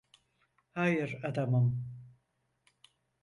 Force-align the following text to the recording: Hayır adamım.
Hayır 0.73 1.19
adamım. 1.23 1.85